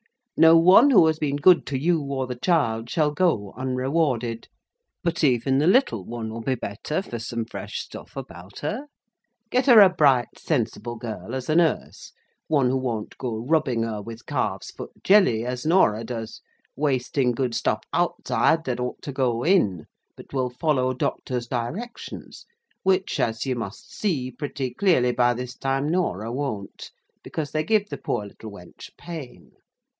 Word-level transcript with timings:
No 0.35 0.57
one 0.57 0.89
who 0.89 1.05
has 1.05 1.19
been 1.19 1.35
good 1.35 1.67
to 1.67 1.77
you 1.77 2.01
or 2.01 2.25
the 2.25 2.35
child 2.35 2.89
shall 2.89 3.11
go 3.11 3.53
unrewarded. 3.55 4.47
But 5.03 5.23
even 5.23 5.59
the 5.59 5.67
little 5.67 6.03
one 6.03 6.31
will 6.33 6.41
be 6.41 6.55
better 6.55 7.03
for 7.03 7.19
some 7.19 7.45
fresh 7.45 7.79
stuff 7.81 8.15
about 8.17 8.61
her. 8.61 8.87
Get 9.51 9.67
her 9.67 9.79
a 9.79 9.89
bright, 9.89 10.39
sensible 10.39 10.95
girl 10.95 11.35
as 11.35 11.47
a 11.47 11.55
nurse: 11.55 12.11
one 12.47 12.71
who 12.71 12.77
won't 12.77 13.15
go 13.19 13.35
rubbing 13.37 13.83
her 13.83 14.01
with 14.01 14.25
calf's 14.25 14.71
foot 14.71 14.89
jelly 15.03 15.45
as 15.45 15.67
Norah 15.67 16.03
does; 16.03 16.41
wasting 16.75 17.33
good 17.33 17.53
stuff 17.53 17.83
outside 17.93 18.63
that 18.63 18.79
ought 18.79 19.03
to 19.03 19.11
go 19.11 19.43
in, 19.43 19.85
but 20.17 20.33
will 20.33 20.49
follow 20.49 20.91
doctors' 20.95 21.45
directions; 21.45 22.47
which, 22.81 23.19
as 23.19 23.45
you 23.45 23.55
must 23.55 23.93
see 23.95 24.31
pretty 24.31 24.73
clearly 24.73 25.11
by 25.11 25.35
this 25.35 25.55
time, 25.55 25.89
Norah 25.91 26.31
won't; 26.31 26.89
because 27.21 27.51
they 27.51 27.63
give 27.63 27.89
the 27.89 27.99
poor 27.99 28.25
little 28.25 28.49
wench 28.49 28.89
pain. 28.97 29.51